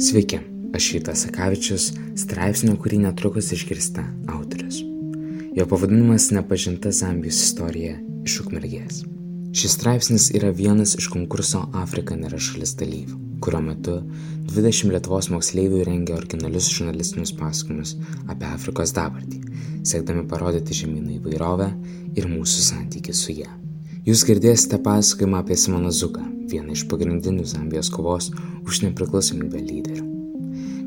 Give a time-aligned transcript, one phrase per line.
[0.00, 0.38] Sveiki,
[0.74, 1.84] aš Rytas Sakavičius,
[2.18, 4.80] straipsnio, kurį netrukus išgirsta autorius.
[5.54, 7.94] Jo pavadinimas Nepažinta Zambijos istorija
[8.26, 9.04] iš Ukmergės.
[9.54, 14.00] Šis straipsnis yra vienas iš konkurso Afrika nėra šalis dalyvių, kurio metu
[14.50, 17.94] 20 Lietuvos moksleivių rengia originalius žurnalistinius pasakojimus
[18.26, 19.44] apie Afrikos dabartį,
[19.86, 21.70] siekdami parodyti žemynų įvairovę
[22.18, 23.63] ir mūsų santykį su ją.
[24.04, 26.22] Jūs girdėsite pasakojimą apie Simoną Zuką,
[26.52, 28.26] vieną iš pagrindinių Zambijos kovos
[28.68, 30.04] už nepriklausomybę lyderių.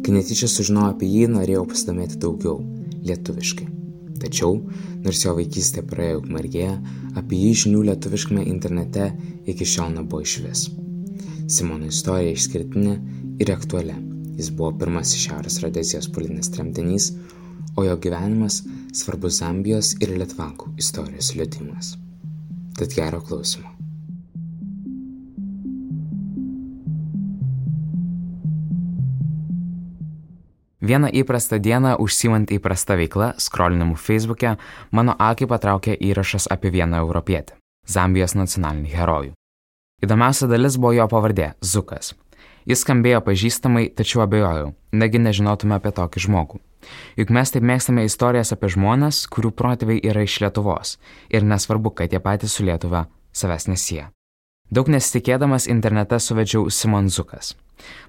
[0.05, 2.61] Kai netyčia sužinojau apie jį, norėjau pasidomėti daugiau,
[3.09, 3.65] lietuviškai.
[4.21, 4.59] Tačiau,
[5.01, 6.77] nors jo vaikystė praėjo ukmergėje,
[7.17, 9.09] apie jį žinių lietuviškame internete
[9.49, 10.65] iki šiol nebuvo iš vis.
[11.49, 12.97] Simono istorija išskirtinė
[13.41, 13.97] ir aktuali.
[14.37, 17.15] Jis buvo pirmasis Šiaurės Rodezijos politinis tremtinys,
[17.73, 18.61] o jo gyvenimas
[18.93, 21.97] svarbus Zambijos ir Lietvankų istorijos liudimas.
[22.77, 23.77] Tad gero klausimo.
[30.81, 34.55] Vieną įprastą dieną, užsimant įprastą veiklą, skrolinimu Facebook'e,
[34.91, 37.57] mano akį patraukė įrašas apie vieną europietį-
[37.95, 39.33] Zambijos nacionalinį herojų.
[40.05, 42.13] Įdomiausia dalis buvo jo pavardė- Zukas.
[42.65, 46.59] Jis skambėjo pažįstamai, tačiau abejojau, negi nežinotume apie tokį žmogų.
[47.17, 50.97] Juk mes taip mėgstame istorijas apie žmonės, kurių protėviai yra iš Lietuvos
[51.33, 54.07] ir nesvarbu, kad jie patys su Lietuva savęs nesie.
[54.67, 57.55] Daug nesitikėdamas internete suvedžiau Simon Zukas.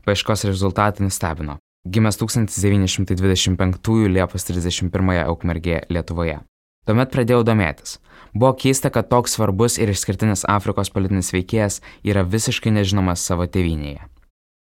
[0.04, 1.58] Paieškos rezultatai nustebino.
[1.86, 6.40] Gimęs 1925 Liepos 31 Aukmergėje Lietuvoje.
[6.88, 7.98] Tuomet pradėjau domėtis.
[8.34, 14.02] Buvo keista, kad toks svarbus ir išskirtinis Afrikos politinis veikėjas yra visiškai nežinomas savo tėvynėje.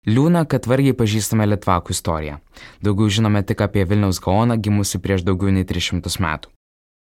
[0.05, 2.37] Liūna, kad vargiai pažįstame Litvakų istoriją.
[2.85, 6.51] Daugiau žinome tik apie Vilniaus Gaoną gimusi prieš daugiau nei 300 metų.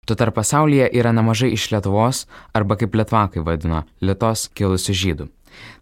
[0.08, 2.22] Tuo tarp pasaulyje yra nemažai iš Lietuvos,
[2.56, 5.26] arba kaip Lietvakai vadino, Lietos kilusių žydų.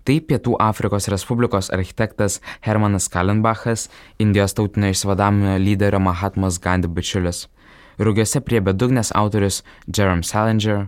[0.01, 3.85] Tai Pietų Afrikos Respublikos architektas Hermanas Kalenbachas,
[4.17, 7.43] Indijos tautinio išsivadavimo lyderio Mahatmas Gandhi bičiulis,
[8.01, 10.87] Rūgiuose prie bedugnės autorius Jerome Salinger,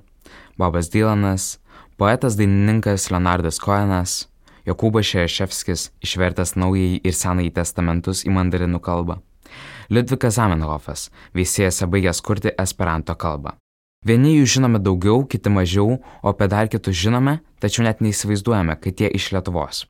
[0.58, 1.60] Bobas Dylanas,
[1.96, 4.26] poetas dainininkas Leonardas Koenas,
[4.68, 9.22] Jokūbas Šeševskis išvertęs naująjį ir senąjį testamentus į mandarinų kalbą.
[9.88, 11.08] Liudvikas Zamenhofas,
[11.38, 13.56] veisėjas baigęs kurti esperanto kalbą.
[14.08, 19.00] Vieni jų žinome daugiau, kiti mažiau, o apie dar kitus žinome, tačiau net neįsivaizduojame, kad
[19.00, 19.86] jie iš Lietuvos.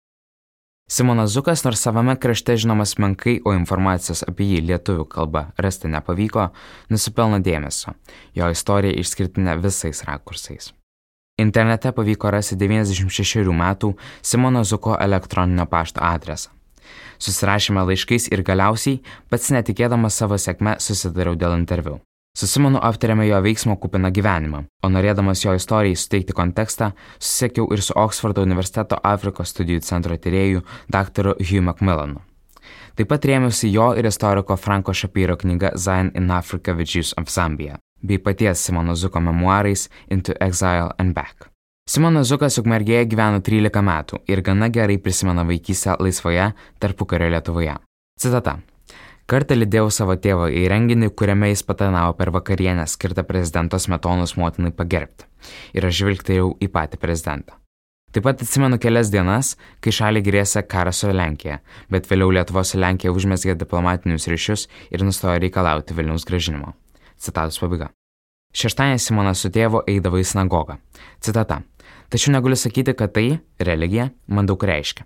[0.87, 6.47] Simonas Zukas, nors savame krašte žinomas menkai, o informacijos apie jį lietuvių kalba rasti nepavyko,
[6.93, 7.97] nusipelno dėmesio.
[8.37, 10.71] Jo istorija išskirtinė visais rakursais.
[11.37, 13.91] Internete pavyko rasti 96 metų
[14.25, 16.49] Simono Zuko elektroninio pašto adresą.
[17.21, 21.99] Susirašėme laiškais ir galiausiai, pats netikėdamas savo sėkme, susidariau dėl interviu.
[22.37, 27.81] Su Simonu aptarėme jo veiksmo kupiną gyvenimą, o norėdamas jo istorijai suteikti kontekstą, susiekiau ir
[27.85, 31.35] su Oksfordo universiteto Afrikos studijų centro tyrėjų dr.
[31.37, 32.21] Hugh Macmillanu.
[32.97, 37.77] Taip pat rėmiausi jo ir istoriko Franko Shapiro knyga Zion in Africa Veggies of Zambia,
[38.01, 41.51] bei paties Simono Zuko memoarais Into Exile and Back.
[41.87, 46.49] Simonas Zukas ukmergėje gyveno 13 metų ir gana gerai prisimena vaikystę laisvoje
[46.83, 47.77] tarpukario Lietuvoje.
[48.19, 48.57] Citata.
[49.27, 54.73] Kartą lydėjau savo tėvą į renginį, kuriame jis patarnavo per vakarienę skirtą prezidento Smetonos motinai
[54.75, 55.27] pagerbti.
[55.75, 57.55] Ir aš žvilgtėjau į patį prezidentą.
[58.15, 59.53] Taip pat atsimenu kelias dienas,
[59.83, 61.59] kai šaliai grėsė karas su Lenkija,
[61.91, 66.71] bet vėliau Lietuvos su Lenkija užmesgė diplomatinius ryšius ir nustojo reikalauti Vilniaus gražinimo.
[67.17, 67.91] Citatos pabaiga.
[68.57, 70.77] Šeštąją Simonas su tėvu eidavo į sinagogą.
[71.21, 71.61] Citata.
[72.09, 75.05] Tačiau negaliu sakyti, kad tai, religija, man daug reiškia.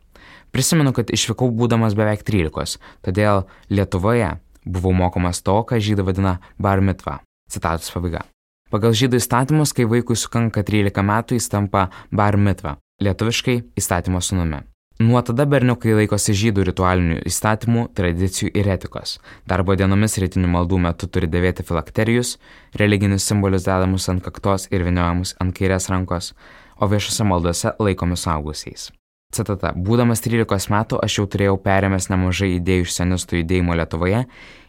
[0.54, 4.36] Prisimenu, kad išvykau būdamas beveik 13, todėl Lietuvoje
[4.66, 7.20] buvau mokomas to, ką žydai vadina bar mitva.
[7.52, 8.26] Citatos pabaiga.
[8.72, 14.62] Pagal žydų įstatymus, kai vaikui sukanka 13 metų, jis tampa bar mitva, lietuviškai įstatymo sunumi.
[15.02, 19.16] Nuo tada berniukai laikosi žydų ritualinių įstatymų, tradicijų ir etikos.
[19.50, 22.36] Darbo dienomis rytinių maldų metu turi dėvėti filakterijus,
[22.78, 26.34] religinius simbolius dedamus ant kaktos ir viniojamus ant kairės rankos,
[26.78, 28.92] o viešose maldose laikomi saugusiais.
[29.34, 29.72] Citata.
[29.74, 34.26] Būdamas 13 metų aš jau turėjau perėmęs nemažai idėjų iš senistų judėjimo Lietuvoje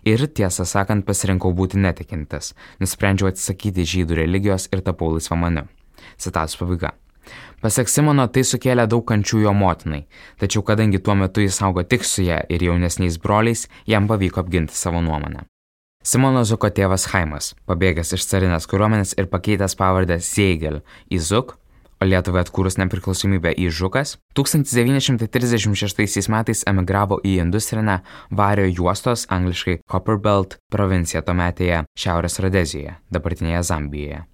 [0.06, 2.54] ir tiesą sakant pasirinkau būti netikintas.
[2.80, 5.66] Nusprendžiau atsisakyti žydų religijos ir tapau laisvamaniu.
[6.16, 6.94] Citatos pabaiga.
[7.62, 10.02] Pasak Simono, tai sukėlė daug kančių jo motinai,
[10.42, 14.74] tačiau kadangi tuo metu jis augo tik su ją ir jaunesniais broliais, jam pavyko apginti
[14.74, 15.46] savo nuomonę.
[16.02, 21.54] Simono Zuko tėvas Haimas, pabėgęs iš carinės kariuomenės ir pakeitęs pavardę Seigel į Zuk,
[22.02, 28.00] o Lietuvai atkūrus nepriklausomybę į Žukas, 1936 metais emigravo į industrinę
[28.34, 34.24] vario juostos angliškai Copperbelt provinciją tuometėje Šiaurės Rodezijoje, dabartinėje Zambijoje.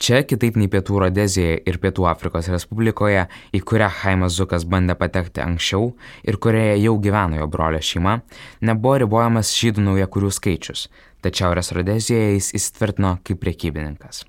[0.00, 5.42] Čia, kitaip nei Pietų Rodezijoje ir Pietų Afrikos Respublikoje, į kurią Haimas Zukas bandė patekti
[5.44, 5.90] anksčiau
[6.24, 8.14] ir kurioje jau gyveno jo brolio šeima,
[8.64, 10.86] nebuvo ribojamas žydų naujakurių skaičius,
[11.20, 14.24] tačiau Šiaurės Rodezijoje jis įsitvirtino kaip priekybininkas.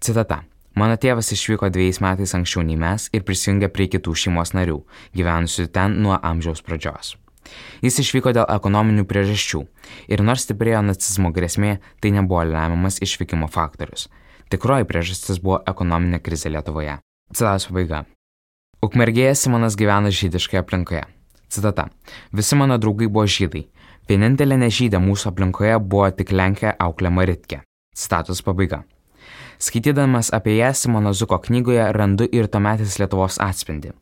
[0.00, 0.40] Citata.
[0.74, 4.80] Mano tėvas išvyko dviejais metais anksčiau nei mes ir prisijungė prie kitų šeimos narių,
[5.12, 7.14] gyvenusių ten nuo amžiaus pradžios.
[7.84, 9.66] Jis išvyko dėl ekonominių priežasčių
[10.08, 14.08] ir nors stiprėjo nacizmo grėsmė, tai nebuvo lemiamas išvykimo faktorius.
[14.52, 16.98] Tikroji priežastis buvo ekonominė krizė Lietuvoje.
[17.32, 18.04] Citatos pabaiga.
[18.84, 21.04] Ukmergėje Simonas gyvena žydiškai aplinkoje.
[21.48, 21.88] Citata.
[22.32, 23.64] Visi mano draugai buvo žydai.
[24.08, 27.62] Vienintelė nežydė mūsų aplinkoje buvo tik Lenkija auklė Maritkė.
[27.96, 28.82] Citatos pabaiga.
[29.58, 33.92] Skaitydamas apie ją Simono Zuko knygoje randu ir tuometis Lietuvos atspindį.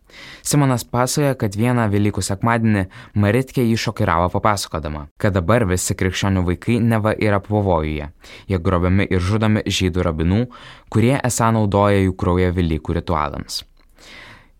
[0.42, 2.84] Simonas pasakoja, kad vieną Velykų sekmadienį
[3.14, 8.10] Maritkė jį šokiravo papasakodama, kad dabar visi krikščionių vaikai neva yra pavojuje.
[8.48, 10.46] Jie grobiami ir žudomi žydų rabinų,
[10.92, 13.62] kurie esą naudoja jų kraują Velykų ritualams.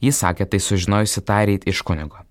[0.02, 2.24] Jis sakė tai sužinojusi tą ryt iš kunigo.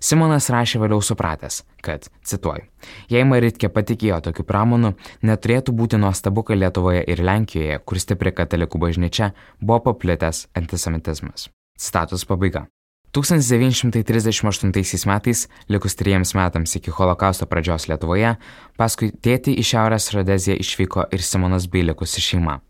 [0.00, 2.66] Simonas rašė vėliau supratęs, kad, cituoju,
[3.12, 4.94] jei Maritkė patikėjo tokiu pramonu,
[5.26, 11.48] neturėtų būti nuostabu, kad Lietuvoje ir Lenkijoje, kur stipri katalikų bažnyčia, buvo paplitęs antisemitizmas.
[11.80, 12.66] Status pabaiga.
[13.10, 18.36] 1938 metais, likus trijiems metams iki holokausto pradžios Lietuvoje,
[18.78, 22.60] paskui tėtį į Šiaurės Rodeziją išvyko ir Simonas bei likusi šeima.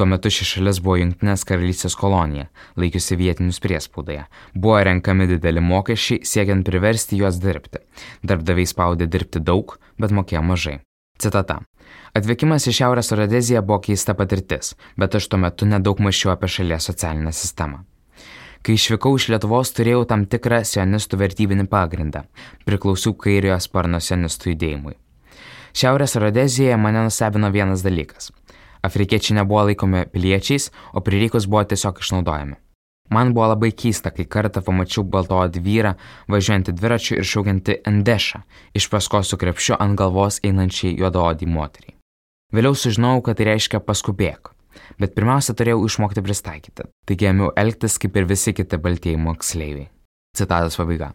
[0.00, 2.46] Tuo metu ši šalis buvo Junktinės karalystės kolonija,
[2.80, 4.22] laikiusi vietinius priespaudoje.
[4.56, 7.82] Buvo renkami dideli mokesčiai, siekiant priversti juos dirbti.
[8.24, 10.78] Darbdaviai spaudė dirbti daug, bet mokėjo mažai.
[11.20, 11.58] Citata.
[12.16, 16.88] Atvykimas į Šiaurės Rodeziją buvo keista patirtis, bet aš tuo metu nedaug mačiau apie šalies
[16.88, 17.84] socialinę sistemą.
[18.64, 22.24] Kai išvykau iš Lietuvos, turėjau tam tikrą sionistų vertybinį pagrindą.
[22.64, 24.96] Priklausiau kairiojo sparno sionistų judėjimui.
[25.76, 28.32] Šiaurės Rodezijoje mane nustebino vienas dalykas.
[28.82, 32.56] Afrikiečiai nebuvo laikomi piliečiais, o prireikus buvo tiesiog išnaudojami.
[33.10, 35.96] Man buvo labai keista, kai kartą pamačiau baltoodį vyrą
[36.30, 38.44] važiuojantį dviračiu ir šaukiantį Endešą,
[38.78, 41.96] iš paskos su krepšiu ant galvos einančiai juodaodį moteriai.
[42.54, 44.52] Vėliau sužinojau, kad tai reiškia paskubėk,
[45.02, 49.90] bet pirmiausia turėjau išmokti pristaikyti, taigi ėmiau elgtis kaip ir visi kiti baltieji moksleiviai.
[50.38, 51.10] Citatos pabaiga.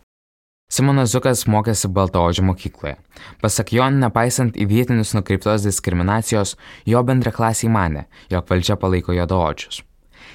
[0.65, 2.95] Simonas Zukas mokėsi Baltaodžio mokykloje.
[3.39, 6.55] Pasak jo, nepaisant į vietinius nukreiptos diskriminacijos,
[6.89, 9.83] jo bendraklasiai mane, jog valdžia palaiko juodaodžius.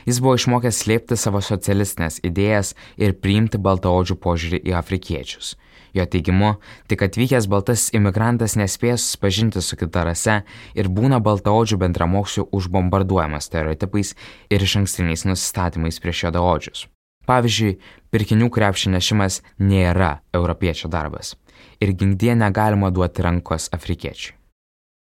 [0.06, 5.56] Jis buvo išmokęs slėpti savo socialistinės idėjas ir priimti baltaodžių požiūrį į afrikiečius.
[5.98, 6.54] Jo teigimu,
[6.86, 10.38] tik atvykęs baltas imigrantas nespės susipažinti su kita rase
[10.78, 14.14] ir būna baltaodžių bendramokslių užbombarduojamas stereotipais
[14.48, 16.86] ir iš ankstiniais nusistatymais prieš juodaodžius.
[17.28, 17.78] Pavyzdžiui,
[18.10, 21.36] pirkinių krepšį nešimas nėra europiečio darbas
[21.80, 24.36] ir gingdie negalima duoti rankos afrikiečiui.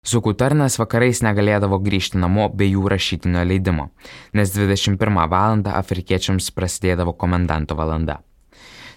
[0.08, 3.90] Zukų tarnas vakarais negalėdavo grįžti namo be jų rašytinio leidimo,
[4.34, 5.60] nes 21 val.
[5.82, 8.22] afrikiečiams prasidėdavo komendanto valanda.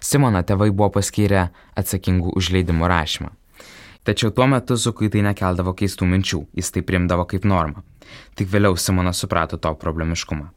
[0.01, 3.31] Simono tėvai buvo paskyrę atsakingų už leidimo rašymą.
[4.03, 7.83] Tačiau tuo metu Zukui tai nekeldavo keistų minčių, jis tai primdavo kaip normą.
[8.35, 10.51] Tik vėliau Simonas suprato to problemiškumą.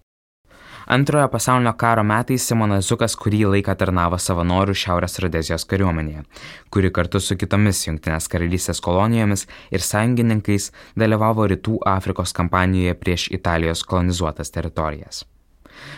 [0.86, 6.22] Antrojo pasaulinio karo metais Simonas Zukas kurį laiką tarnavo savanorių Šiaurės Rodezijos kariuomenėje,
[6.70, 13.82] kuri kartu su kitomis Junktinės karalystės kolonijomis ir sąjungininkais dalyvavo Rytų Afrikos kampanijoje prieš Italijos
[13.82, 15.26] kolonizuotas teritorijas.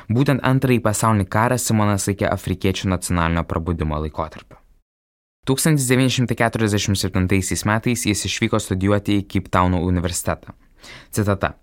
[0.08, 4.56] Būtent antrąjį pasaulinį karą Simonas laikė afrikiečių nacionalinio prabudimo laikotarpiu.
[5.48, 10.56] 1947 metais jis išvyko studijuoti į Cape Tauno universitetą.
[11.12, 11.54] Citata.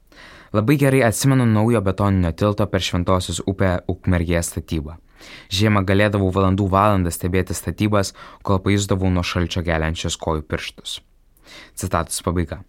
[0.55, 4.95] Labai gerai atsimenu naujo betoninio tilto per Šventosios upę Ukmergėje statybą.
[5.51, 8.13] Žiemą galėdavau valandų valandą stebėti statybas,
[8.47, 11.01] kol pajusdavau nuo šalčio geliančius kojų pirštus.
[11.75, 12.61] Citatus pabaiga.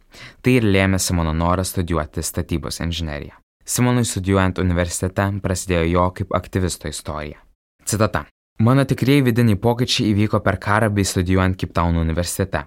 [0.41, 3.37] Tai ir lėmė Simono norą studijuoti statybos inžineriją.
[3.65, 7.37] Simonui studijuojant universitete prasidėjo jo kaip aktyvisto istorija.
[7.85, 8.25] Citata.
[8.65, 12.65] Mano tikrieji vidiniai pokyčiai įvyko per karą bei studijuojant Kiptauno universitete.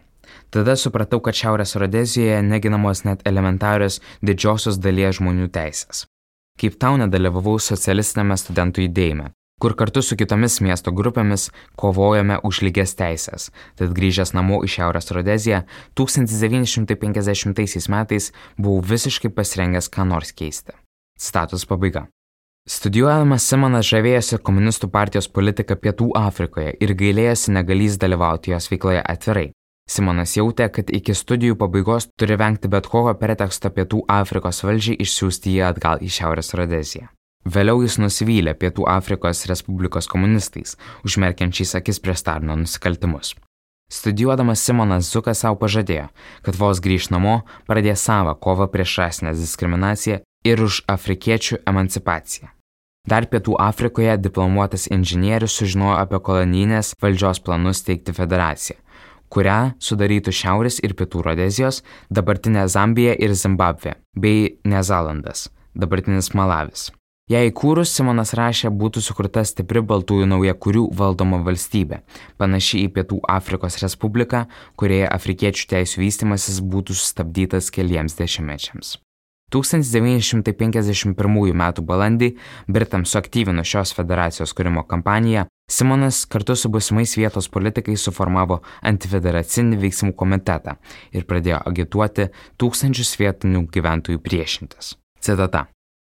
[0.50, 6.06] Tada supratau, kad Šiaurės Rodezijoje neginamos net elementarios didžiosios dalies žmonių teisės.
[6.58, 9.30] Kaip tau nedalyvavau socialistinėme studentų judėjime,
[9.62, 13.50] kur kartu su kitomis miesto grupėmis kovojame už lygias teisės.
[13.78, 15.64] Tad grįžęs namo į Šiaurės Rodeziją
[15.98, 20.72] 1950 metais buvau visiškai pasirengęs ką nors keisti.
[21.18, 22.06] Status pabaiga.
[22.68, 29.46] Studijuodamas Simonas žavėjosi komunistų partijos politika Pietų Afrikoje ir gailėjosi negalys dalyvauti jos veikloje atvirai.
[29.88, 35.54] Simonas jautė, kad iki studijų pabaigos turi vengti bet kokio preteksto Pietų Afrikos valdžiai išsiųsti
[35.56, 37.08] jį atgal į Šiaurės Rodeziją.
[37.48, 40.76] Vėliau jis nusivylė Pietų Afrikos Respublikos komunistais,
[41.08, 43.32] užmerkiančiais akis prieš Stalino nusikaltimus.
[43.88, 46.10] Studijuodamas Simonas Zukas savo pažadėjo,
[46.44, 52.50] kad vos grįž namo, pradės savo kovą prieš rasinę diskriminaciją ir už afrikiečių emancipaciją.
[53.08, 58.76] Dar Pietų Afrikoje diplomuotas inžinierius sužinojo apie kolonijinės valdžios planus steigti federaciją,
[59.32, 66.88] kurią sudarytų Šiaurės ir Pietų Rodezijos, dabartinė Zambija ir Zimbabvė, bei Nezalandas, dabartinis Malavis.
[67.28, 71.98] Jei įkūrus Simonas rašė, būtų sukurta stipri baltųjų naujakurių valdoma valstybė,
[72.40, 74.46] panaši į Pietų Afrikos Respubliką,
[74.80, 78.96] kurioje afrikiečių teisų vystimasis būtų sustabdytas keliems dešimtmečiams.
[79.54, 81.14] 1951
[81.54, 81.64] m.
[81.90, 82.34] balandį
[82.68, 90.14] Britams suaktyvino šios federacijos kūrimo kampaniją, Simonas kartu su busimais vietos politikais suformavo antifederacinį veiksmų
[90.16, 90.78] komitetą
[91.12, 94.94] ir pradėjo agituoti tūkstančius vietinių gyventojų priešintis.
[95.20, 95.66] Citata.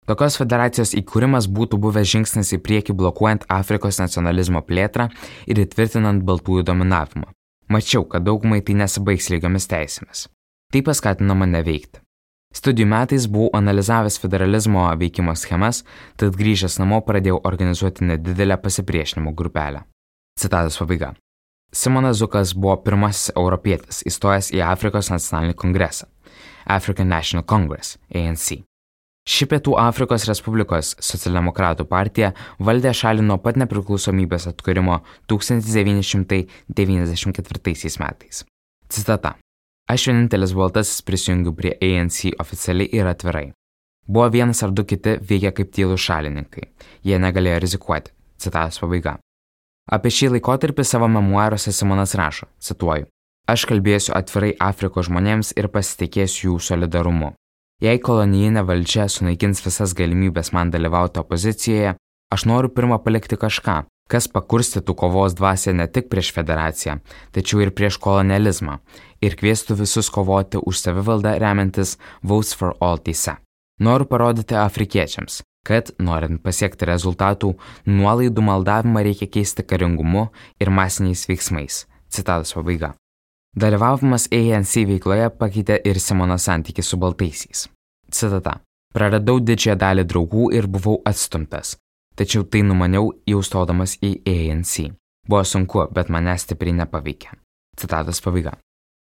[0.07, 5.09] Tokios federacijos įkūrimas būtų buvęs žingsnis į priekį blokuojant Afrikos nacionalizmo plėtrą
[5.51, 7.31] ir įtvirtinant baltųjų dominavimą.
[7.71, 10.25] Mačiau, kad daugumai tai nesibaigs lygiomis teisėmis.
[10.71, 12.03] Tai paskatino mane veikti.
[12.51, 15.85] Studijų metais buvau analizavęs federalizmo veikimo schemas,
[16.19, 19.85] tad grįžęs namo pradėjau organizuoti nedidelę pasipriešinimo grupelę.
[20.41, 21.13] Citatos pabaiga.
[21.73, 26.07] Simonas Zukas buvo pirmasis europietis įstojęs į Afrikos nacionalinį kongresą-
[26.77, 28.65] African National Congress- ANC.
[29.29, 38.45] Ši Pietų Afrikos Respublikos socialdemokratų partija valdė šalį nuo pat nepriklausomybės atkūrimo 1994 metais.
[38.89, 39.37] Citata.
[39.91, 43.47] Aš vienintelis baltasis prisijungiu prie ANC oficialiai ir atvirai.
[44.07, 46.69] Buvo vienas ar du kiti veikia kaip tylų šalininkai.
[47.07, 48.15] Jie negalėjo rizikuoti.
[48.41, 49.19] Citatos pabaiga.
[49.91, 53.09] Apie šį laikotarpį savo memoaruose Simonas rašo, cituoju,
[53.51, 57.33] Aš kalbėsiu atvirai Afrikos žmonėms ir pasitikėsiu jų solidarumu.
[57.83, 61.97] Jei kolonijinė valdžia sunaikins visas galimybės man dalyvauti opozicijoje,
[62.31, 63.77] aš noriu pirmą palikti kažką,
[64.13, 67.01] kas pakurstytų kovos dvasę ne tik prieš federaciją,
[67.35, 68.79] tačiau ir prieš kolonializmą
[69.25, 73.37] ir kvieštų visus kovoti už savivaldą remiantis Votes for All teise.
[73.81, 77.55] Noriu parodyti afrikiečiams, kad, norint pasiekti rezultatų,
[77.89, 80.29] nuolaidų maldavimą reikia keisti karingumu
[80.61, 81.87] ir masiniais veiksmais.
[82.11, 82.95] Citatos pabaiga.
[83.57, 87.69] Dalyvavimas ANC veikloje pakeitė ir Simono santykių su baltaisiais.
[88.11, 88.61] Citata.
[88.95, 91.77] Praradau didžiąją dalį draugų ir buvau atstumtas,
[92.19, 94.91] tačiau tai numaniau jau stodamas į ANC.
[95.29, 97.37] Buvo sunku, bet mane stipriai nepaveikė.
[97.79, 98.57] Citatos pabaiga.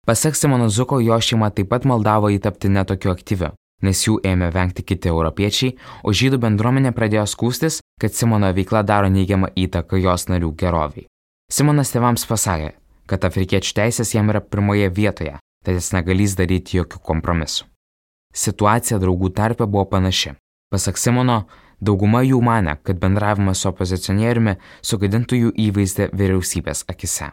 [0.10, 3.52] Pasak Simono Zuko, jo šeima taip pat maldavo įtapti netokiu aktyviu,
[3.86, 9.12] nes jų ėmė vengti kiti europiečiai, o žydų bendruomenė pradėjo skūstis, kad Simono veikla daro
[9.14, 11.06] neigiamą įtaką jos narių geroviai.
[11.54, 12.72] Simonas tėvams pasakė,
[13.06, 17.68] kad afrikiečių teisės jam yra pirmoje vietoje, tad jis negalys daryti jokių kompromisų.
[18.34, 20.34] Situacija draugų tarpe buvo panaši.
[20.74, 21.44] Pasak Simono,
[21.80, 27.30] Dauguma jų mane, kad bendravimas su opozicionieriumi sugadintų jų įvaizdį vyriausybės akise.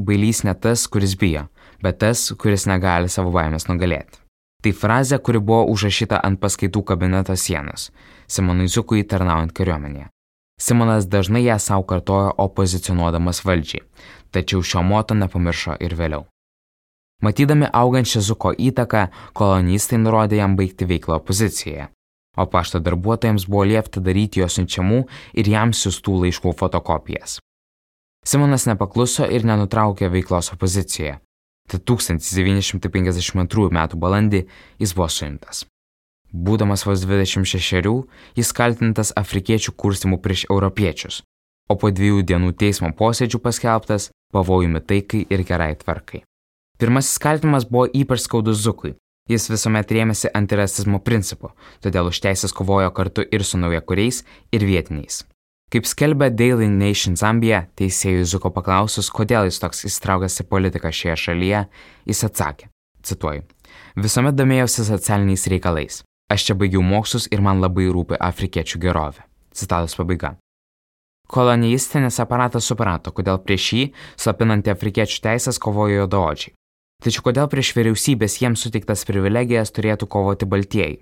[0.00, 1.42] Bailys ne tas, kuris bijo,
[1.82, 4.22] bet tas, kuris negali savo baimės nugalėti.
[4.62, 7.90] Tai frazė, kuri buvo užrašyta ant paskaitų kabineto sienos,
[8.30, 10.06] Simonui Zukui tarnaujant kariuomenėje.
[10.62, 13.82] Simonas dažnai ją savo kartojo opozicionuodamas valdžiai,
[14.30, 16.28] tačiau šio moto nepamiršo ir vėliau.
[17.22, 21.88] Matydami augančią Zuko įtaką, kolonistai nurodė jam baigti veiklą opozicijoje,
[22.38, 25.02] o pašto darbuotojams buvo liepta daryti jo siunčiamų
[25.38, 27.40] ir jam siūstų laiškų fotokopijas.
[28.26, 31.18] Simonas nepakluso ir nenutraukė veiklos opozicijoje,
[31.72, 33.82] tad 1952 m.
[34.04, 34.44] balandį
[34.82, 35.64] jis buvo suimtas.
[36.32, 37.92] Būdamas vos 26,
[38.38, 41.20] jis kaltintas afrikiečių kurstimu prieš europiečius,
[41.68, 46.24] o po dviejų dienų teismo posėdžių paskelbtas pavojumi taikai ir gerai tvarkai.
[46.80, 48.96] Pirmasis kaltinimas buvo ypač skaudus Zukui,
[49.30, 51.52] Jis visuomet rėmėsi antirasizmo principu,
[51.84, 55.22] todėl už teisės kovojo kartu ir su naujakuriais, ir vietiniais.
[55.72, 61.14] Kaip skelbia Daily Nation Zambija, teisėjų Zuko paklausus, kodėl jis toks įstraukęs į politiką šioje
[61.22, 61.62] šalyje,
[62.10, 62.66] jis atsakė,
[63.08, 63.46] cituoju,
[63.96, 66.02] visuomet domėjausi socialiniais reikalais.
[66.28, 69.24] Aš čia baigiau mokslus ir man labai rūpi afrikiečių gerovė.
[69.56, 70.34] Citatos pabaiga.
[71.32, 73.86] Kolonijistinis aparatas suprato, kodėl prieš jį,
[74.20, 76.52] slapinant afrikiečių teisės, kovojo juodaodžiai.
[77.02, 81.00] Tačiau kodėl prieš vyriausybės jiems suteiktas privilegijas turėtų kovoti baltieji?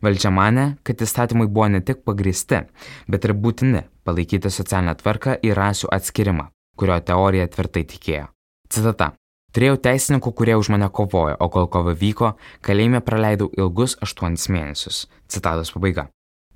[0.00, 2.62] Valdžia mane, kad įstatymai buvo ne tik pagristi,
[3.08, 6.48] bet ir būtini palaikyti socialinę tvarką ir rasių atskirimą,
[6.80, 8.30] kurio teorija tvirtai tikėjo.
[8.72, 9.12] Citata.
[9.50, 15.08] Turėjau teisininkų, kurie už mane kovojo, o kol kova vyko, kalėjime praleidau ilgus aštuonis mėnesius.
[15.26, 16.06] Citatos pabaiga.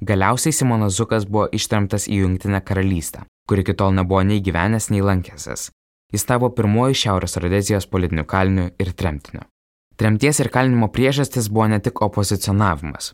[0.00, 5.02] Galiausiai Simonas Zukas buvo ištremtas į Junktinę karalystę, kuri iki tol nebuvo nei gyvenęs, nei
[5.02, 5.72] lankęsis.
[6.14, 9.42] Jis tapo pirmoju Šiaurės Rodezijos politiniu kaliniu ir tremtiniu.
[9.98, 13.12] Tremties ir kalinimo priežastis buvo ne tik opozicionavimas.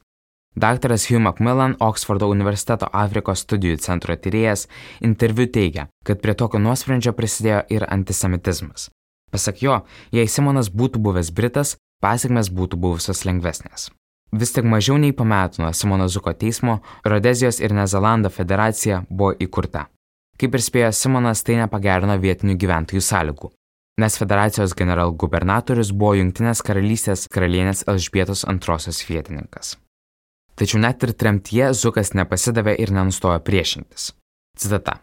[0.57, 4.66] Daktaras Hugh Macmillan, Oksfordo universiteto Afrikos studijų centro tyrėjas,
[5.00, 8.88] interviu teigia, kad prie tokio nuosprendžio prisidėjo ir antisemitizmas.
[9.30, 9.76] Pasak jo,
[10.11, 13.90] jei Simonas būtų buvęs Britas, pasiekmes būtų buvusios lengvesnės.
[14.33, 19.33] Vis tik mažiau nei po metų nuo Simono Zuko teismo Rodezijos ir Nezalando federacija buvo
[19.38, 19.87] įkurta.
[20.38, 23.52] Kaip ir spėjo Simonas, tai nepagerino vietinių gyventojų sąlygų,
[24.02, 29.76] nes federacijos generalgubernatorius buvo Junktinės karalystės karalienės Elžbietos antrosios vietininkas.
[30.61, 34.11] Tačiau net ir tremtyje Zukas nepasidavė ir nenustojo priešintis.
[34.61, 34.99] Citata.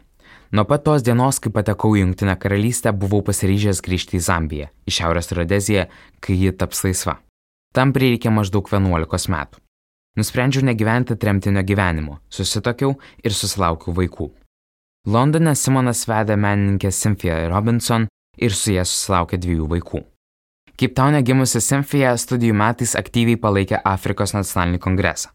[0.53, 4.93] Nuo pat tos dienos, kai patekau į Junktinę karalystę, buvau pasiryžęs grįžti į Zambiją, į
[4.93, 5.87] Šiaurės Rodeziją,
[6.21, 7.17] kai ji taps laisva.
[7.73, 9.59] Tam prireikė maždaug 11 metų.
[10.17, 12.93] Nusprendžiau negyventi tremtinio gyvenimo, susitokiau
[13.25, 14.29] ir susilaukiau vaikų.
[15.09, 18.05] Londone Simonas vedė menininkę Cynthia Robinson
[18.37, 20.03] ir su ja susilaukė dviejų vaikų.
[20.77, 25.33] Kaip taune gimusi Cynthia studijų metais aktyviai palaikė Afrikos nacionalinį kongresą.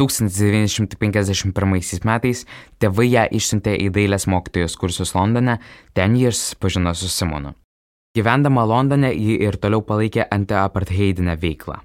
[0.00, 2.46] 1951 metais
[2.80, 5.58] tėvai ją išsiuntė į dailės mokytojos kursus Londone,
[5.92, 7.52] ten ji ir susipažino su Simonu.
[8.16, 11.78] Gyvendama Londone ji ir toliau palaikė anti-apartheidinę veiklą.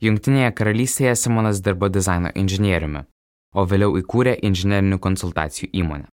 [0.00, 3.04] Junktinėje karalystėje Simonas dirbo dizaino inžinieriumi,
[3.54, 6.08] o vėliau įkūrė inžinierinių konsultacijų įmonę.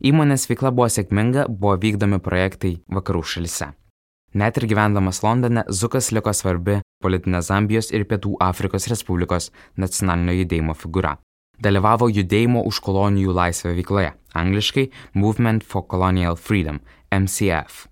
[0.00, 3.70] Įmonės veikla buvo sėkminga, buvo vykdomi projektai vakarų šalise.
[4.34, 10.76] Net ir gyvendamas Londone, Zukas liko svarbi politinė Zambijos ir Pietų Afrikos Respublikos nacionalinio judėjimo
[10.78, 11.16] figūra.
[11.60, 16.80] Dalyvavo judėjimo už kolonijų laisvę veikloje, angliškai Movement for Colonial Freedom-
[17.22, 17.88] MCF.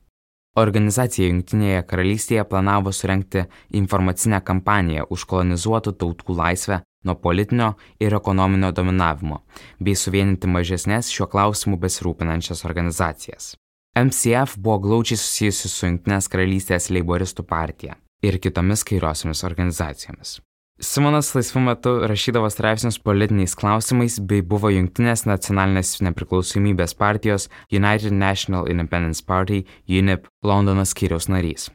[0.57, 8.73] Organizacija Junktinėje karalystėje planavo surenkti informacinę kampaniją už kolonizuotų tautų laisvę nuo politinio ir ekonominio
[8.73, 9.42] dominavimo,
[9.80, 13.57] bei suvieninti mažesnės šiuo klausimu besirūpinančias organizacijas.
[14.05, 20.37] MCF buvo glaučiai susijusi su Junktinės karalystės leiboristų partija ir kitomis kairiosiomis organizacijomis.
[20.78, 28.71] Simonas laisvu metu rašydavo straipsnius politiniais klausimais bei buvo Junktinės nacionalinės nepriklausomybės partijos United National
[28.71, 31.67] Independence Party UNIP Londono skyriaus narys.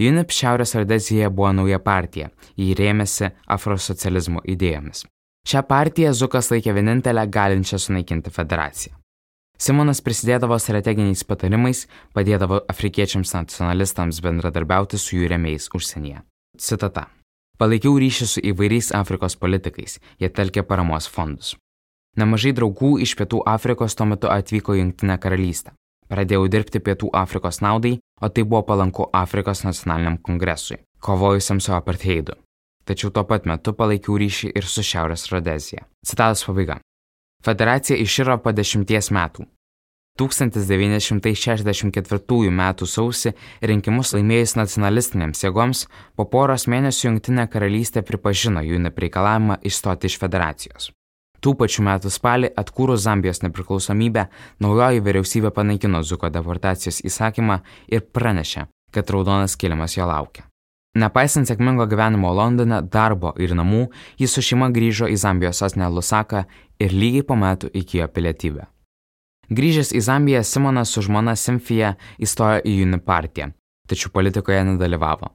[0.00, 5.04] UNIP Šiaurės Rodezijoje buvo nauja partija, jį rėmėsi afrosocializmo idėjomis.
[5.46, 8.96] Šią partiją Zukas laikė vienintelę galinčią sunaikinti federaciją.
[9.62, 11.84] Simonas prisidėdavo strateginiais patarimais,
[12.16, 16.22] padėdavo afrikiečiams nacionalistams bendradarbiauti su jų remėjais užsienyje.
[16.58, 17.04] Citata.
[17.62, 21.54] Palaikiau ryšį su įvairiais Afrikos politikais, jie telkė paramos fondus.
[22.18, 25.76] Nemažai draugų iš Pietų Afrikos tuo metu atvyko į Junktinę karalystę.
[26.10, 32.34] Pradėjau dirbti Pietų Afrikos naudai, o tai buvo palanku Afrikos nacionaliniam kongresui, kovojusiam su apartheidu.
[32.84, 35.86] Tačiau tuo pat metu palaikiau ryšį ir su Šiaurės Rodezija.
[36.02, 36.82] Citatos pabaiga.
[37.42, 39.46] Federacija iširo po dešimties metų.
[40.20, 42.62] 1964 m.
[42.84, 50.18] sausį rinkimus laimėjus nacionalistinėms jėgoms, po poros mėnesių Junktinė karalystė pripažino jų nepreikalavimą išstoti iš
[50.20, 50.92] federacijos.
[51.42, 54.28] Tų pačių metų spalį atkūrus Zambijos nepriklausomybę,
[54.62, 57.56] naujoji vyriausybė panaikino Zuko deportacijos įsakymą
[57.90, 60.46] ir pranešė, kad raudonas kilimas jo laukia.
[60.92, 63.86] Nepaisant sėkmingo gyvenimo Londone, darbo ir namų,
[64.20, 66.44] jis su šeima grįžo į Zambijos sostinę Lusaką
[66.78, 68.68] ir lygiai po metų įgyjo pilietybę.
[69.50, 73.50] Grįžęs į Zambiją, Simonas su žmona Simfija įstojo į Juni partiją,
[73.90, 75.32] tačiau politikoje nedalyvavo.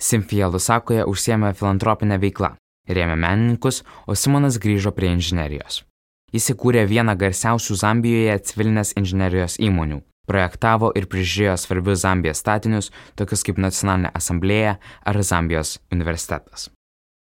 [0.00, 2.54] Simfija Lusakoje užsiemė filantropinę veiklą,
[2.88, 5.84] rėmė menininkus, o Simonas grįžo prie inžinerijos.
[6.32, 13.44] Jis įkūrė vieną garsiausių Zambijoje civilinės inžinerijos įmonių, projektavo ir prižiūrėjo svarbius Zambijos statinius, tokius
[13.46, 16.70] kaip Nacionalinė asamblėja ar Zambijos universitetas.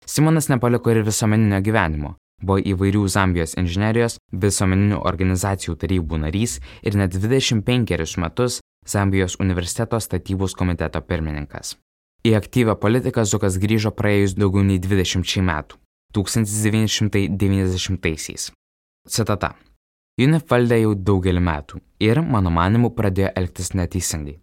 [0.05, 7.15] Simonas nepaliko ir visuomeninio gyvenimo, buvo įvairių Zambijos inžinerijos, visuomeninių organizacijų tarybų narys ir net
[7.15, 11.75] 25 metus Zambijos universiteto statybos komiteto pirmininkas.
[12.25, 15.75] Į aktyvę politiką Zukas grįžo praėjus daugiau nei 20 metų-
[16.13, 18.51] 1990-aisiais.
[19.09, 19.55] Citata.
[20.19, 24.39] UNIF valdė jau daugelį metų ir, mano manimu, pradėjo elgtis neteisingai.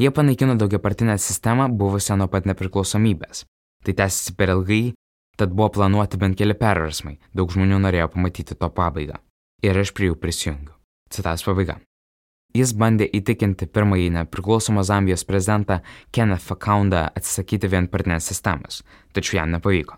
[0.00, 3.44] Jie panaikino daugiapartinę sistemą buvusią nuo pat nepriklausomybės.
[3.84, 4.94] Tai tęsiasi per ilgai
[5.40, 9.14] Tad buvo planuoti bent keli perversmai, daug žmonių norėjo pamatyti to pabaigą.
[9.64, 10.74] Ir aš prie jų prisijungiu.
[11.08, 11.78] Citas pabaiga.
[12.52, 15.78] Jis bandė įtikinti pirmąjį nepriklausomą Zambijos prezidentą
[16.12, 18.82] Kenneth Fakaundą atsisakyti vienpartinės sistemos,
[19.16, 19.96] tačiau jam nepavyko.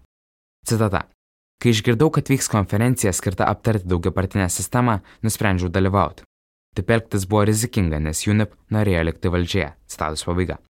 [0.68, 1.08] Citata.
[1.58, 6.22] Kai išgirdau, kad vyks konferencija skirta aptarti daugiapartinę sistemą, nusprendžiau dalyvauti.
[6.78, 9.72] Taip elgtis buvo rizikinga, nes UNIP norėjo likti valdžioje.
[9.90, 10.62] Citatos pabaiga.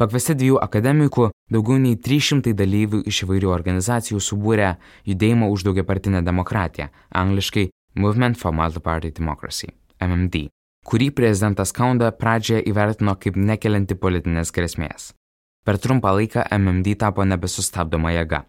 [0.00, 4.70] Pakviesti dviejų akademikų, daugiau nei 300 dalyvių iš įvairių organizacijų subūrė
[5.04, 7.66] judėjimą už daugiapartinę demokratiją, angliškai
[8.00, 9.68] Movement for Multi-Party Democracy-
[10.08, 10.48] MMD,
[10.88, 15.12] kurį prezidentas Kaunda pradžioje įvertino kaip nekelianti politinės grėsmės.
[15.66, 18.44] Per trumpą laiką MMD tapo nebesustabdoma jėga.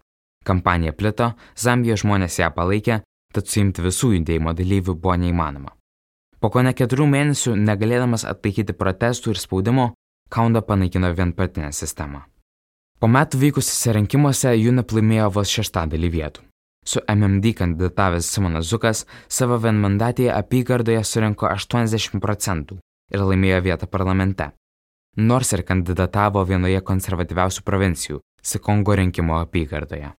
[0.45, 3.01] Kampanija plito, Zambijos žmonės ją palaikė,
[3.33, 5.75] tad suimti visų judėjimo dalyvių buvo neįmanoma.
[6.39, 9.93] Po ko ne keturių mėnesių, negalėdamas atlaikyti protestų ir spaudimo,
[10.31, 12.21] Kaunda panaikino vienpartinę sistemą.
[12.99, 16.43] Po metų vykusiuose rinkimuose UNEP laimėjo vos šeštadalį vietų.
[16.87, 22.77] Su MMD kandidatavęs Simonas Zukas savo vienmandatėje apygardoje surinko 80 procentų
[23.11, 24.47] ir laimėjo vietą parlamente.
[25.17, 30.13] Nors ir kandidatavo vienoje konservatyviausių provincijų- Sikongo rinkimo apygardoje.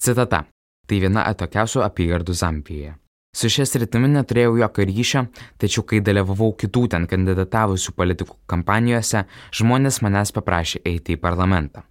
[0.00, 0.44] Citata.
[0.88, 2.94] Tai viena atokiausių apygardų Zambijoje.
[3.38, 5.20] Su šia sritimi neturėjau jokio ryšio,
[5.62, 11.84] tačiau kai dalyvavau kitų ten kandidatavusių politikų kampanijose, žmonės manęs paprašė eiti į parlamentą.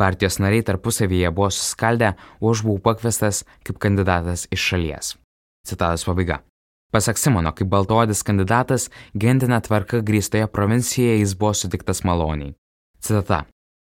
[0.00, 5.12] Partijos nariai tarpusavyje buvo suskaldę, o aš buvau pakvestas kaip kandidatas iš šalies.
[5.68, 6.40] Citatos pabaiga.
[6.94, 12.54] Pasak Simono, kaip baltoodis kandidatas, gentinė tvarka grįstoje provincijoje jis buvo sutiktas maloniai.
[13.04, 13.44] Citata.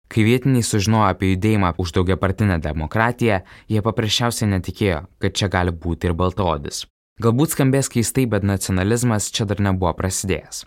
[0.09, 6.09] Kai vietiniai sužinojo apie judėjimą už daugiapartinę demokratiją, jie paprasčiausiai netikėjo, kad čia gali būti
[6.09, 6.87] ir baltaodis.
[7.21, 10.64] Galbūt skambės keistai, bet nacionalizmas čia dar nebuvo prasidėjęs.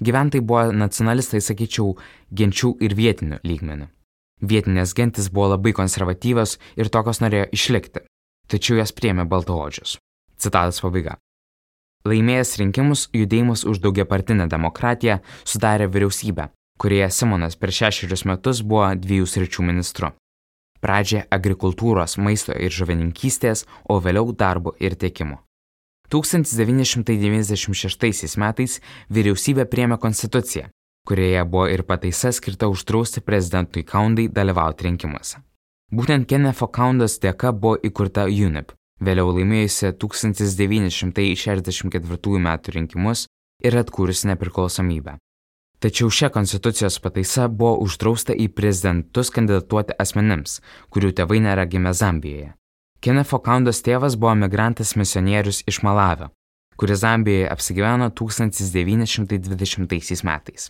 [0.00, 1.94] Gyventojai buvo nacionalistai, sakyčiau,
[2.32, 3.90] genčių ir vietinių lygmenių.
[4.40, 8.06] Vietinės gentis buvo labai konservatyvios ir tokios norėjo išlikti,
[8.48, 9.98] tačiau jas priemė baltaodžius.
[10.40, 11.18] Citatas pabaiga.
[12.08, 16.48] Laimėjęs rinkimus, judėjimas už daugiapartinę demokratiją sudarė vyriausybę,
[16.80, 20.16] kurioje Simonas per šešerius metus buvo dviejų sričių ministru.
[20.80, 25.44] Pradžia agrikultūros, maisto ir žuvininkystės, o vėliau darbo ir tiekimo.
[26.10, 28.80] 1996 metais
[29.12, 30.66] vyriausybė priemė konstituciją,
[31.06, 35.36] kurioje buvo ir pataisa skirta uždrausti prezidentui Kaundai dalyvauti rinkimuose.
[35.92, 38.72] Būtent Kennefo Kaundos dėka buvo įkurta UNIP,
[39.04, 42.48] vėliau laimėjusi 1964 m.
[42.76, 43.26] rinkimus
[43.62, 45.12] ir atkūrusi nepriklausomybę.
[45.80, 50.58] Tačiau šia konstitucijos pataisa buvo uždrausta į prezidentus kandidatuoti asmenims,
[50.92, 52.52] kurių tėvai nėra gimę Zambijoje.
[53.00, 56.28] Kennefo Kaundos tėvas buvo migrantas misionierius iš Malavio,
[56.76, 60.68] kuris Zambijoje apsigyveno 1920 metais.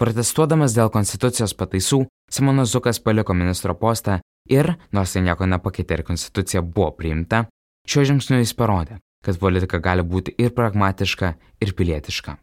[0.00, 6.04] Protestuodamas dėl konstitucijos pataisų, Simonas Zukas paliko ministro postą ir, nors tai nieko nepakeitė ir
[6.08, 7.44] konstitucija buvo priimta,
[7.84, 12.40] šiuo žingsniu jis parodė, kad politika gali būti ir pragmatiška, ir pilietiška.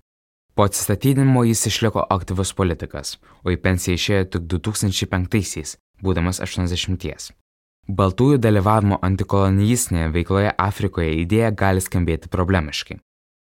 [0.56, 7.32] Po atsistatydinimo jis išliko aktyvus politikas, o į pensiją išėjo tik 2005-aisiais, būdamas 80.
[7.90, 13.00] Baltųjų dalyvavimo antikolonijistinėje veikloje Afrikoje idėja gali skambėti problemiškai.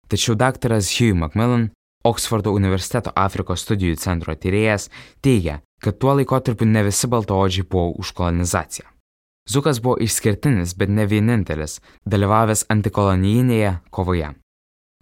[0.09, 1.69] Tačiau daktaras Hugh Macmillan,
[2.05, 4.89] Oksfordo universiteto Afrikos studijų centro tyrėjas,
[5.21, 8.89] teigia, kad tuo laikotarpiu ne visi baltoodžiai buvo už kolonizaciją.
[9.49, 11.77] Zukas buvo išskirtinis, bet ne vienintelis,
[12.09, 14.33] dalyvavęs antikolonijinėje kovoje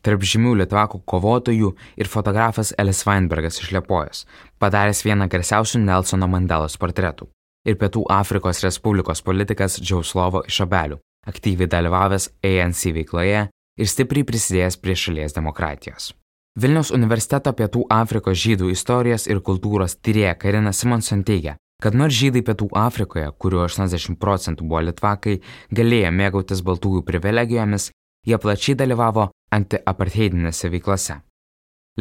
[0.03, 4.25] tarp žymių litvakų kovotojų ir fotografas Elis Weinbergas iš Liepojos,
[4.59, 7.29] padaręs vieną garsiausių Nelsono Mandelos portretų,
[7.67, 13.47] ir Pietų Afrikos Respublikos politikas Džiauslovo iš Abelių, aktyviai dalyvavęs ANC veikloje
[13.79, 16.11] ir stipriai prisidėjęs prie šalies demokratijos.
[16.59, 22.43] Vilniaus universiteto Pietų Afrikos žydų istorijos ir kultūros tyrėja Karina Simonson teigia, kad nors žydai
[22.45, 25.39] Pietų Afrikoje, kuriuo 80 procentų buvo litvakai,
[25.73, 27.89] galėjo mėgautis baltųjų privilegijomis,
[28.23, 31.19] Jie plačiai dalyvavo antiapartheidinėse veiklose.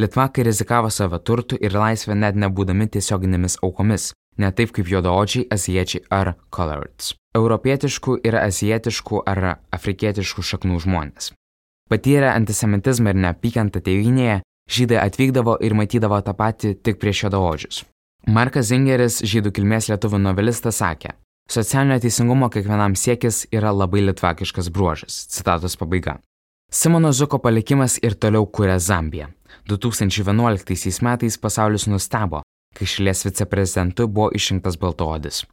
[0.01, 4.11] Litvakai rizikavo savo turtų ir laisvę net nebūdami tiesioginėmis aukomis,
[4.41, 7.13] ne taip kaip juodaodžiai, aziečiai ar coloreds.
[7.37, 9.43] Europietiškų ir azijietiškų ar
[9.77, 11.31] afrikietiškų šaknų žmonės.
[11.89, 17.83] Patyrę antisemitizmą ir neapykantą tėvynėje, žydai atvykdavo ir matydavo tą patį tik prieš juodaodžius.
[18.33, 21.11] Markas Zingeris, žydų kilmės lietuvių novelistas, sakė,
[21.51, 25.25] Socialinio teisingumo kiekvienam siekis yra labai litvakiškas bruožas.
[25.27, 26.15] Citatos pabaiga.
[26.75, 29.27] Simono Zuko palikimas ir toliau kuria Zambiją.
[29.69, 32.39] 2011 metais pasaulis nustebo,
[32.73, 35.43] kai šalies viceprezidentu buvo išrinktas Baltoodis.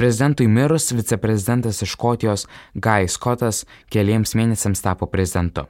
[0.00, 5.66] Prezidentui mirus viceprezidentas iš Škotijos Guy Scottas keliems mėnesiams tapo prezidentu.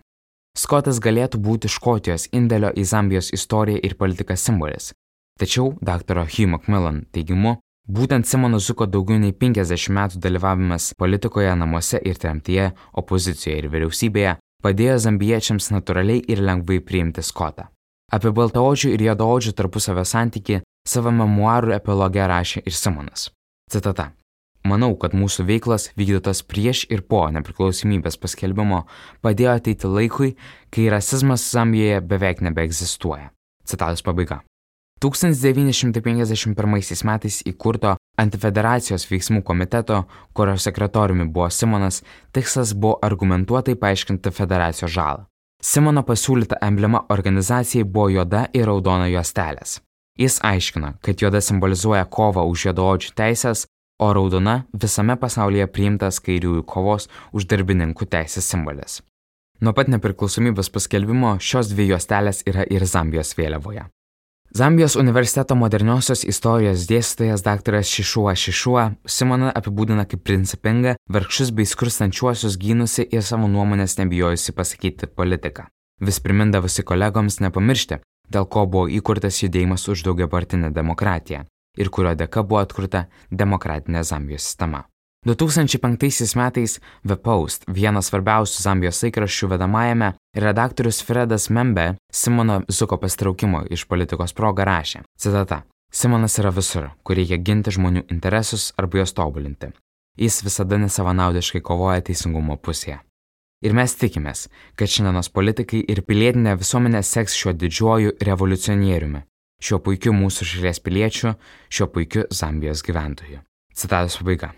[0.57, 4.93] Skotas galėtų būti Škotijos indėlio į Zambijos istoriją ir politiką simbolis.
[5.41, 6.23] Tačiau dr.
[6.31, 12.73] Hugh Macmillan teigimu, Būtent Simono Zuko daugiau nei 50 metų dalyvavimas politikoje, namuose ir tremtyje,
[12.99, 14.33] opozicijoje ir vyriausybėje
[14.65, 17.69] padėjo zambiečiams natūraliai ir lengvai priimti Skotą.
[18.13, 23.31] Apie baltaodžių ir juodaodžių tarpusavio santyki savo memuarų epiloge rašė ir Simonas.
[23.73, 24.13] Citata.
[24.67, 28.85] Manau, kad mūsų veiklas vykdytos prieš ir po nepriklausomybės paskelbimo
[29.23, 30.33] padėjo ateiti laikui,
[30.75, 33.31] kai rasizmas Zambijoje beveik nebeegzistuoja.
[33.67, 34.41] Citatos pabaiga.
[35.01, 42.01] 1951 metais įkurto Antifederacijos veiksmų komiteto, kurio sekretoriumi buvo Simonas,
[42.33, 45.27] tikslas buvo argumentuotai paaiškinti federacijos žalą.
[45.63, 49.81] Simono pasiūlyta emblema organizacijai buvo juoda ir raudona juostelės.
[50.17, 53.67] Jis aiškina, kad juoda simbolizuoja kovą už juodaodžių teisės,
[54.01, 59.03] o raudona visame pasaulyje priimtas kairiųjų kovos už darbininkų teisės simbolis.
[59.61, 63.87] Nuo pat nepriklausomybės paskelbimo šios dvi juostelės yra ir Zambijos vėliavoje.
[64.57, 67.75] Zambijos universiteto moderniosios istorijos dėstytojas dr.
[67.85, 75.11] Šišuo Šišuo Simoną apibūdina kaip principingą, vargšus bei skurstančiuosius gynusi ir savo nuomonės nebijojusi pasakyti
[75.13, 75.67] politiką.
[76.01, 78.01] Vis primindavusi kolegoms nepamiršti,
[78.33, 81.45] dėl ko buvo įkurtas judėjimas už daugiapartinę demokratiją
[81.77, 84.87] ir kurio dėka buvo atkurta demokratinė Zambijos sistema.
[85.27, 93.65] 2005 metais The Post, vienas svarbiausių Zambijos laikraščių vedamajame, redaktorius Fredas Membe Simono Zuko pastraukimo
[93.67, 99.15] iš politikos progą rašė, citata, Simonas yra visur, kur reikia ginti žmonių interesus arba juos
[99.19, 99.73] tobulinti.
[100.17, 103.01] Jis visada nesavanaudiškai kovoja teisingumo pusėje.
[103.67, 104.45] Ir mes tikimės,
[104.79, 109.25] kad šiandienos politikai ir pilietinė visuomenė seks šiuo didžiuoju revoliucionieriumi,
[109.59, 111.35] šiuo puikiu mūsų šalies piliečiu,
[111.67, 113.43] šiuo puikiu Zambijos gyventoju.
[113.75, 114.53] Citatos pabaiga.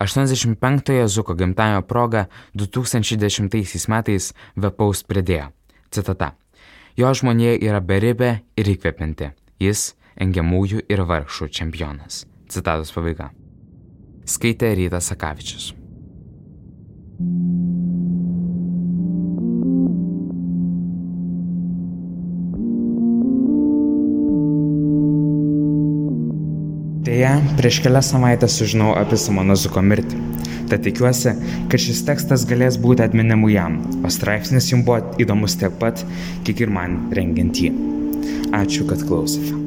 [0.00, 5.50] 85-ojo Zuko gimtajame proga 2010 metais Vepaus pridėjo.
[5.90, 6.32] Citata.
[6.96, 9.32] Jo žmonė yra beribė ir įkvepianti.
[9.62, 12.24] Jis engiamųjų ir vargšų čempionas.
[12.50, 13.30] Citatos pabaiga.
[14.24, 15.72] Skaitė Rytas Sakavičius.
[27.14, 30.18] Deja, prieš kelias savaitės sužinau apie Simono Zuko mirtį.
[30.72, 31.36] Tad tikiuosi,
[31.70, 36.02] kad šis tekstas galės būti atminimu jam, o straipsnis jums buvo įdomus tiek pat,
[36.42, 37.70] kiek ir man rengiant jį.
[38.58, 39.63] Ačiū, kad klausėte.